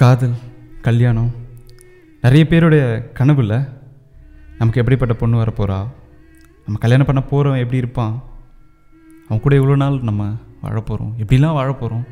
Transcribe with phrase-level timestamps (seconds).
[0.00, 0.34] காதல்
[0.82, 1.28] கல்யாணம்
[2.22, 2.84] நிறைய பேருடைய
[3.18, 3.52] கனவுல
[4.58, 5.76] நமக்கு எப்படிப்பட்ட பொண்ணு வரப்போகிறா
[6.64, 8.14] நம்ம கல்யாணம் பண்ண போகிறோம் எப்படி இருப்பான்?
[9.28, 10.26] அவன் கூட இவ்வளோ நாள் நம்ம
[10.62, 12.04] வாழப்போகிறோம் எப்படிலாம் வாழப்போகிறோம்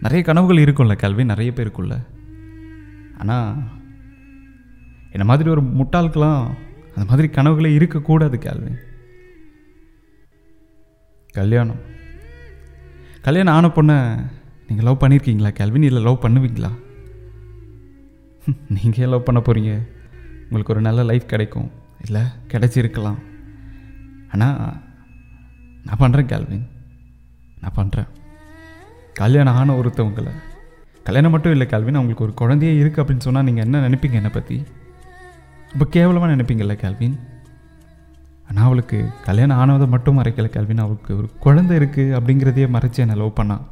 [0.00, 1.94] நிறைய கனவுகள் இருக்கும்ல கல்வி நிறைய பேருக்குள்ள.
[3.18, 3.52] ஆனால்
[5.10, 6.42] என்ன மாதிரி ஒரு முட்டாளுக்கெல்லாம்
[6.94, 8.72] அந்த மாதிரி கனவுகளே இருக்கக்கூடாது கேள்வி
[11.34, 11.80] கல்யாணம்.
[13.22, 14.00] கல்யாணம் ஆன பொண்ணை
[14.68, 16.70] நீங்கள் லவ் பண்ணியிருக்கீங்களா கல்வி இல்லை லவ் பண்ணுவீங்களா?
[18.76, 19.72] நீங்கள் ஏன் லவ் பண்ண போகிறீங்க
[20.48, 21.70] உங்களுக்கு ஒரு நல்ல லைஃப் கிடைக்கும்.
[22.04, 22.22] இல்லை
[22.52, 23.18] கிடைச்சிருக்கலாம்.
[24.32, 24.58] ஆனால்
[25.86, 26.66] நான் பண்ணுறேன் கேள்வின்
[27.60, 28.08] நான் பண்ணுறேன்
[29.12, 30.32] கல்யாணம் ஆன ஒருத்தவங்களை
[31.06, 34.56] கல்யாணம் மட்டும் இல்லை கேள்வின் அவங்களுக்கு ஒரு குழந்தையே இருக்குது அப்படின்னு சொன்னால் நீங்கள் என்ன நினைப்பீங்க என்னை பற்றி
[35.72, 37.16] இப்போ கேவலமாக நினைப்பீங்கல்ல கேள்வின்
[38.48, 43.38] ஆனால் அவளுக்கு கல்யாணம் ஆனதை மட்டும் மறைக்கல கேள்வின் அவளுக்கு ஒரு குழந்தை இருக்குது அப்படிங்கிறதையே மறைச்சு என்னை லவ்
[43.40, 43.64] பண்ணான்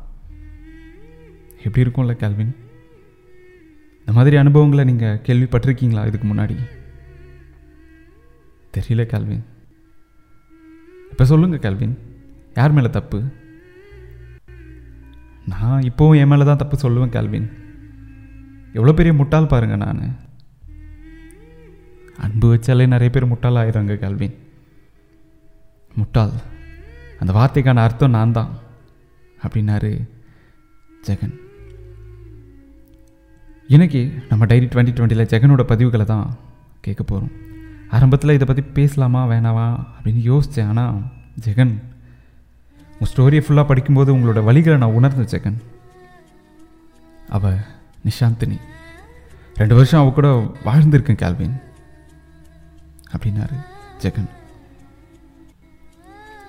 [1.66, 2.54] எப்படி இருக்கும்ல கேல்வின்
[4.00, 6.56] இந்த மாதிரி அனுபவங்களை நீங்கள் கேள்விப்பட்டிருக்கீங்களா இதுக்கு முன்னாடி?
[8.74, 9.44] தெரியல கேல்வின்
[11.12, 11.94] இப்போ சொல்லுங்கள் கேல்வின்
[12.58, 13.18] யார் மேலே தப்பு?
[15.52, 17.48] நான் இப்போவும் என் மேலே தான் தப்பு சொல்லுவேன் கேள்வின்
[18.76, 20.02] எவ்வளோ பெரிய முட்டாள் பாருங்கள் நான்.
[22.24, 24.36] அன்பு வச்சாலே நிறைய பேர் முட்டாள் ஆயிடுறாங்க கேல்வின்
[26.00, 26.34] முட்டாள்.
[27.20, 28.52] அந்த வார்த்தைக்கான அர்த்தம் நான் தான்
[29.44, 29.92] அப்படின்னாரு
[31.08, 31.36] ஜெகன்.
[33.74, 36.26] இன்றைக்கி நம்ம டைரி டுவெண்ட்டி டுவெண்ட்டியில் ஜெகனோட பதிவுகளை தான்
[36.80, 37.32] கேட்க போகிறோம்
[37.96, 39.64] ஆரம்பத்தில் இதை பற்றி பேசலாமா வேணாவா
[39.94, 41.00] அப்படின்னு யோசித்தேன் ஆனால்
[41.46, 41.72] ஜெகன்
[42.90, 45.58] உங்கள் ஸ்டோரியை ஃபுல்லாக படிக்கும்போது உங்களோட வழிகளை நான் உணர்ந்தேன் ஜெகன்.
[47.36, 47.58] அவள்
[48.08, 48.58] நிஷாந்தினி.
[49.60, 50.28] ரெண்டு வருஷம் அவ கூட
[50.68, 51.56] வாழ்ந்திருக்கேன் கேல்வின்
[53.14, 53.58] அப்படின்னாரு
[54.04, 54.30] ஜெகன்.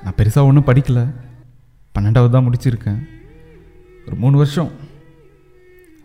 [0.04, 1.06] நான் பெருசாக ஒன்றும் படிக்கலை.
[1.96, 3.02] பன்னெண்டாவது தான் முடிச்சிருக்கேன்.
[4.06, 4.72] ஒரு மூணு வருஷம்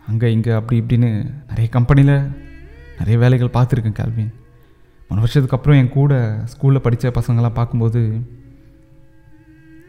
[0.07, 1.09] அங்கே இங்கே அப்படி இப்படின்னு
[1.49, 2.15] நிறைய கம்பெனியில்
[2.99, 4.31] நிறைய வேலைகள் பார்த்துருக்கேன் கேள்வின்
[5.09, 6.13] மூணு வருஷத்துக்கு அப்புறம் என் கூட
[6.53, 8.01] ஸ்கூலில் படித்த பசங்களாம் பார்க்கும்போது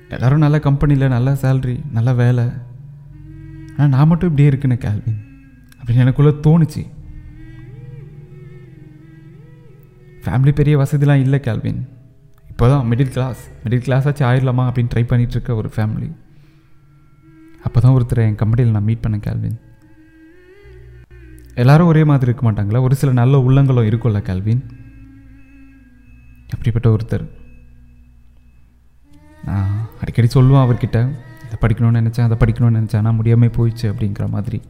[0.08, 2.44] எல்லோரும் நல்ல கம்பெனியில் நல்ல சேல்ரி நல்ல வேலை.
[3.70, 5.20] ஆனால் நான் மட்டும் இப்படியே இருக்குன்னு கேல்வின்
[5.78, 6.82] அப்படின்னு எனக்குள்ளே தோணுச்சு.
[10.24, 11.80] ஃபேமிலி பெரிய வசதிலாம் இல்லை கேள்வின்
[12.50, 16.08] இப்போ தான் மிடில் கிளாஸ் மிடில் கிளாஸாச்சும் ஆயிடலாமா அப்படின்னு ட்ரை பண்ணிகிட்ருக்க ஒரு ஃபேமிலி
[17.64, 19.56] அப்போ தான் ஒருத்தர் என் கம்பெனியில் நான் மீட் பண்ணேன் கேள்வின்
[21.62, 22.80] எல்லாரும் ஒரே மாதிரி இருக்க மாட்டாங்களா?
[22.80, 24.62] ஒரு சில நல்ல உள்ளங்களும் இருக்கும்ல கல்வின்?
[26.54, 27.24] அப்படிப்பட்ட ஒருத்தர்.
[29.44, 30.98] நான் அடிக்கடி சொல்லுவேன் அவர்கிட்ட
[31.44, 34.62] இதை படிக்கணும்னு நினச்சேன் அதை படிக்கணும்னு நினச்சேன் ஆனால் முடியாமல் போயிடுச்சு அப்படிங்கிற மாதிரி.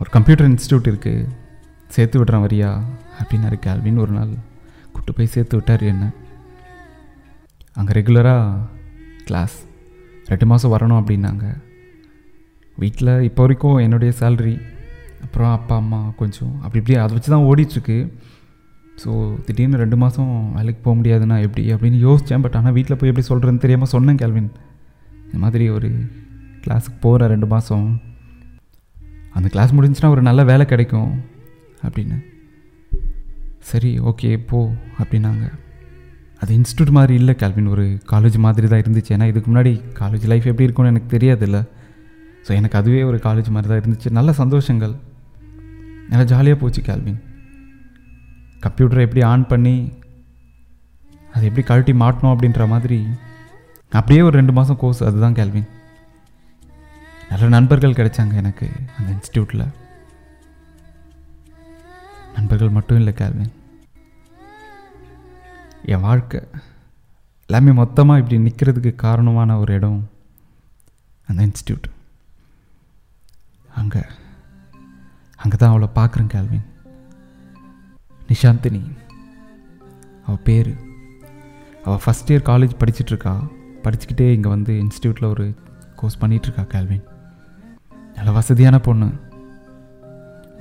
[0.00, 1.28] ஒரு கம்ப்யூட்டர் இன்ஸ்டியூட் இருக்குது
[1.88, 2.70] சேர்த்து விடுறேன் வரியா?
[3.20, 4.32] அப்படின்னாரு கேள்வின் ஒரு நாள்.
[4.92, 6.04] கூட்டு போய் சேர்த்து விட்டார் என்ன?
[7.72, 8.58] அங்கே ரெகுலராக
[9.24, 9.56] கிளாஸ்
[10.26, 11.46] ரெண்டு மாதம் வரணும் அப்படின்னாங்க.
[12.82, 14.54] வீட்டில் இப்போ வரைக்கும் என்னுடைய சேல்ரி
[15.24, 17.98] அப்புறம் அப்பா அம்மா கொஞ்சம் அப்படி இப்படி அதை வச்சு தான் ஓடிட்டுருக்கு.
[19.02, 19.10] ஸோ
[19.46, 23.62] திடீர்னு ரெண்டு மாதம் வேலைக்கு போக முடியாதுன்னா எப்படி அப்படின்னு யோசித்தேன் பட் ஆனால் வீட்டில் போய் எப்படி சொல்கிறேன்னு
[23.64, 24.50] தெரியாமல் சொன்னேன் கேள்வின்
[25.26, 25.88] இந்த மாதிரி ஒரு
[26.64, 27.88] கிளாஸுக்கு போகிற ரெண்டு மாதம்
[29.38, 31.12] அந்த கிளாஸ் முடிஞ்சுன்னா ஒரு நல்ல வேலை கிடைக்கும்
[31.86, 32.18] அப்படின்னு.
[33.70, 34.58] சரி ஓகே போ
[35.00, 35.44] அப்படின்னாங்க.
[36.42, 39.12] அது இன்ஸ்டியூட் மாதிரி இல்லை கேல்வின் ஒரு காலேஜ் மாதிரி தான் இருந்துச்சு.
[39.16, 41.60] ஏன்னா இதுக்கு முன்னாடி காலேஜ் லைஃப் எப்படி இருக்கும்னு எனக்கு தெரியாதுல்ல.
[42.46, 44.08] ஸோ எனக்கு அதுவே ஒரு காலேஜ் மாதிரி தான் இருந்துச்சு.
[44.18, 44.94] நல்ல சந்தோஷங்கள்.
[46.10, 47.20] நல்லா ஜாலியாக போச்சு கேல்வின்
[48.64, 49.76] கம்ப்யூட்டரை எப்படி ஆன் பண்ணி
[51.34, 52.98] அதை எப்படி கழட்டி மாட்டணும் அப்படின்ற மாதிரி
[53.92, 55.66] அப்படியே ஒரு ரெண்டு மாதம் கோர்ஸ் அதுதான் கேள்வின்
[57.30, 58.66] நல்ல நண்பர்கள் கிடைச்சாங்க எனக்கு
[58.96, 59.64] அந்த இன்ஸ்டியூட்டில்
[62.34, 63.52] நண்பர்கள் மட்டும் இல்லை கேள்வின்
[65.92, 66.40] என் வாழ்க்கை
[67.50, 70.00] எல்லாமே மொத்தமாக இப்படி நிற்கிறதுக்கு காரணமான ஒரு இடம்
[71.28, 71.88] அந்த இன்ஸ்டியூட்
[73.80, 74.02] அங்கே.
[75.42, 76.66] அங்கே தான் அவளை பார்க்குறேன் கேள்வின்
[78.30, 78.82] நிஷாந்தினி.
[80.26, 80.70] அவள் பேர்.
[81.86, 83.34] அவள் ஃபஸ்ட் இயர் காலேஜ் படிச்சிட்ருக்கா.
[83.84, 85.46] படிச்சுக்கிட்டே இங்கே வந்து இன்ஸ்டியூட்டில் ஒரு
[86.00, 87.04] கோர்ஸ் பண்ணிகிட்ருக்கா கேள்வின்
[88.16, 89.08] நல்ல வசதியான பொண்ணு.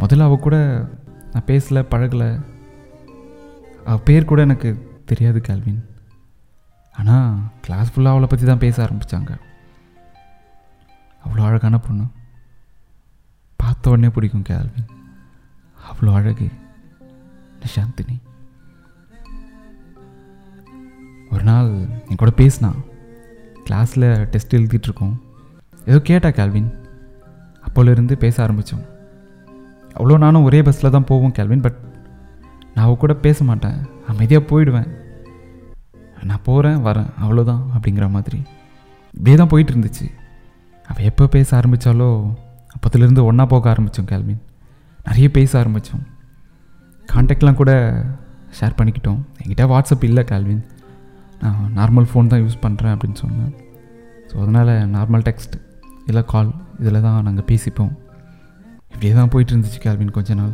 [0.02, 0.58] முதல்ல அவள் கூட
[1.34, 2.30] நான் பேசலை பழகலை.
[3.90, 4.70] அவள் பேர் கூட எனக்கு
[5.12, 5.82] தெரியாது கேள்வின்
[6.96, 7.30] ஆனால்
[7.66, 9.32] கிளாஸ் ஃபுல்லாக அவளை பற்றி தான் பேச ஆரம்பித்தாங்க
[11.24, 12.06] அவ்வளோ அழகான பொண்ணு.
[13.74, 14.90] பார்த்த உடனே பிடிக்கும் கேல்வின்
[15.90, 16.48] அவ்வளோ அழகு
[17.62, 18.16] நிஷாந்தினி.
[21.34, 21.70] ஒரு நாள்
[22.10, 22.78] என் கூட பேசினான்
[23.68, 25.16] கிளாஸில் டெஸ்ட் எழுதிட்டுருக்கோம்.
[25.90, 26.70] ஏதோ கேட்டா கேள்வின்.
[27.66, 28.86] அப்போலேருந்து பேச ஆரம்பித்தோம்
[29.96, 31.82] அவ்வளோ நானும் ஒரே பஸ்ஸில் தான் போவோம் கேள்வின் பட்
[32.76, 33.82] நான் அவ கூட பேச மாட்டேன்.
[34.14, 34.90] அமைதியாக போயிடுவேன்.
[36.30, 38.42] நான் போகிறேன் வரேன் அவ்வளோதான் அப்படிங்கிற மாதிரி.
[39.18, 40.10] இப்படியே தான் போயிட்டு இருந்துச்சு
[40.90, 42.12] அவள் எப்போ பேச ஆரம்பித்தாலோ
[42.74, 44.42] அப்போத்துலேருந்து ஒன்றா போக ஆரம்பித்தோம் கேல்வின்.
[45.08, 46.04] நிறைய பேச ஆரம்பித்தோம்
[47.14, 47.72] கான்டாக்ட்லாம் கூட
[48.58, 49.20] ஷேர் பண்ணிக்கிட்டோம்.
[49.42, 50.64] என்கிட்ட வாட்ஸ்அப் இல்லை கேல்வின்.
[51.44, 53.54] நான் நார்மல் ஃபோன் தான் யூஸ் பண்ணுறேன் அப்படின்னு சொன்னேன்.
[54.30, 55.56] ஸோ அதனால் நார்மல் டெக்ஸ்ட்
[56.10, 57.94] இல்லை கால் இதில் தான் நாங்கள் பேசிப்போம்.
[58.92, 60.54] இப்படியே தான் போயிட்டு இருந்துச்சு கேல்வின் கொஞ்ச நாள்.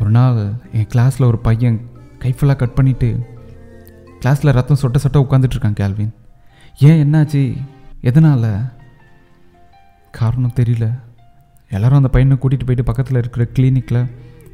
[0.00, 0.38] ஒரு நாள்
[0.78, 1.78] என் கிளாஸில் ஒரு பையன்
[2.22, 3.10] கை ஃபுல்லாக கட் பண்ணிவிட்டு
[4.22, 6.12] கிளாஸில் ரத்தம் சொட்ட சொட்ட உட்காந்துட்ருக்கான் கேல்வின்.
[6.88, 7.42] ஏன் என்னாச்சு?
[8.08, 8.50] எதனால்?
[10.20, 10.86] காரணம் தெரியல.
[11.74, 14.02] எல்லாரும் அந்த பையனை கூட்டிகிட்டு போயிட்டு பக்கத்தில் இருக்கிற கிளினிக்கில்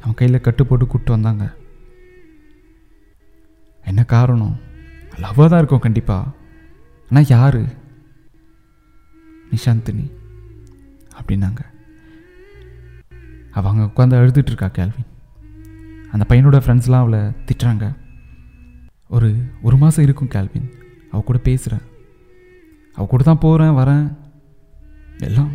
[0.01, 1.45] அவன் கையில் கட்டு போட்டு கூப்பிட்டு வந்தாங்க.
[3.91, 4.55] என்ன காரணம்?
[5.23, 6.33] லவ்வாக தான் இருக்கும் கண்டிப்பாக
[7.09, 7.61] ஆனால் யார்?
[9.51, 10.05] நிஷாந்தினி
[11.19, 11.61] அப்படின்னாங்க.
[13.59, 15.09] அவங்க உட்காந்து அழுதுட்டுருக்கா கேள்வின்
[16.11, 17.85] அந்த பையனோட ஃப்ரெண்ட்ஸ்லாம் அவளை திட்டுறாங்க.
[19.15, 19.29] ஒரு
[19.61, 20.69] ஒரு மாதம் இருக்கும் கேள்வின்
[21.11, 21.85] அவள் கூட பேசுகிறேன்
[22.95, 24.05] அவள் கூட தான் போகிறேன் வரேன்.
[25.19, 25.51] எல்லாம்.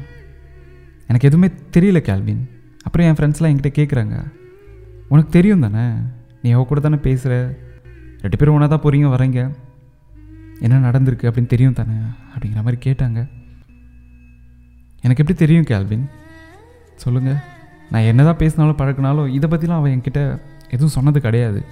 [1.06, 2.50] எனக்கு எதுவுமே தெரியல கேள்வின்
[2.82, 4.24] அப்புறம் என் ஃப்ரெண்ட்ஸ்லாம் என்கிட்ட கேட்குறாங்க
[5.08, 5.94] உனக்கு தெரியும் தானே?
[6.42, 7.58] நீ அவ கூட தானே பேசுகிற
[8.20, 9.54] ரெண்டு பேரும் ஒன்றா தான் போகிறீங்க வரீங்க.
[10.60, 11.94] என்ன நடந்திருக்கு அப்படின்னு தெரியும் தானே?
[12.34, 13.28] அப்படிங்கிற மாதிரி கேட்டாங்க.
[15.02, 16.04] எனக்கு எப்படி தெரியும் கேல்வின்
[16.96, 17.36] சொல்லுங்கள்
[17.90, 21.64] நான் என்ன தான் பேசினாலும் பழக்கினாலும் இதை பற்றிலாம் அவன் என்கிட்ட எதுவும் சொன்னது கிடையாது.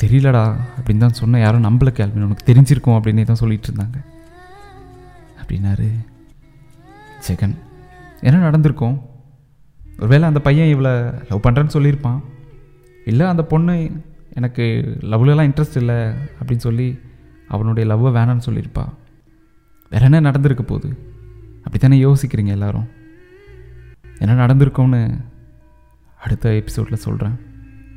[0.00, 1.40] தெரியலடா அப்படின்னு தான் சொன்னேன்.
[1.40, 4.04] யாரும் நம்பலை கேள்வின் உனக்கு தெரிஞ்சிருக்கும் அப்படின்னு தான் சொல்லிகிட்டு இருந்தாங்க.
[5.42, 5.90] அப்படின்னாரு.
[7.28, 7.54] ஜெகன்
[8.20, 9.02] என்ன நடந்திருக்கும்?
[9.98, 10.92] ஒருவேளை அந்த பையன் இவளை
[11.28, 12.20] லவ் பண்ணுறேன்னு சொல்லியிருப்பான்.
[13.06, 13.90] இல்லை அந்த பொண்ணு
[14.34, 16.98] எனக்கு லவ்லலாம் இன்ட்ரெஸ்ட் இல்லை அப்படின்னு சொல்லி
[17.48, 18.84] அவனுடைய லவ்வை வேணான்னு சொல்லியிருப்பா.
[19.90, 20.98] வேற என்ன நடந்திருக்க போகுது?
[21.56, 22.88] அப்படி தானே யோசிக்கிறீங்க எல்லாரும்?
[24.18, 25.20] என்ன நடந்திருக்கோம்னு
[26.20, 27.36] அடுத்த எபிசோடில் சொல்கிறேன்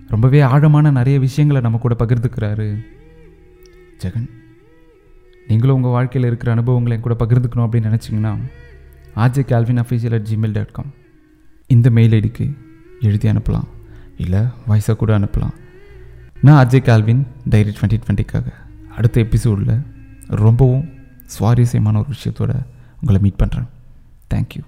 [0.08, 2.86] ரொம்பவே ஆழமான நிறைய விஷயங்களை நம்ம கூட பகிர்ந்துக்கிறாரு
[3.98, 4.30] ஜெகன்.
[5.48, 8.38] நீங்களும் உங்கள் வாழ்க்கையில் இருக்கிற அனுபவங்களை என் கூட பகிர்ந்துக்கணும் அப்படின்னு நினச்சிங்கன்னா
[9.16, 10.94] RJ Calvin official at Gmail dot com
[11.68, 12.46] mail mail ஐடிக்கு
[13.02, 13.68] எழுதி அனுப்பலாம்.
[14.18, 15.56] இல்லை வாய்ஸாக கூட அனுப்பலாம்.
[16.42, 18.44] நான் அஜய் கால்வின் டைரி டுவெண்ட்டி டுவெண்ட்டிக்காக
[18.96, 19.82] அடுத்த எபிசோடில்
[20.28, 20.86] ரொம்பவும்
[21.26, 22.54] சுவாரஸ்யமான ஒரு விஷயத்தோட
[23.00, 23.68] உங்களை மீட் பண்ணுறேன்
[24.34, 24.62] தேங்க்யூ